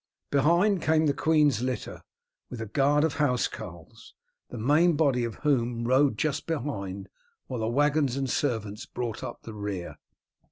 Behind 0.31 0.81
came 0.81 1.05
the 1.05 1.13
queen's 1.13 1.61
litter, 1.61 2.01
with 2.49 2.59
a 2.59 2.65
guard 2.65 3.03
of 3.03 3.17
housecarls, 3.17 4.15
the 4.49 4.57
main 4.57 4.95
body 4.95 5.23
of 5.23 5.35
whom 5.45 5.83
rode 5.83 6.17
just 6.17 6.47
behind, 6.47 7.07
while 7.45 7.59
the 7.59 7.67
waggons 7.67 8.15
and 8.17 8.27
servants 8.27 8.87
brought 8.87 9.23
up 9.23 9.43
the 9.43 9.53
rear. 9.53 9.97